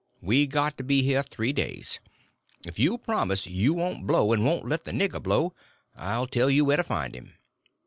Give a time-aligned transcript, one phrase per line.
[0.19, 1.99] We got to be here three days.
[2.65, 5.53] If you'll promise you won't blow, and won't let the nigger blow,
[5.95, 7.35] I'll tell you where to find him."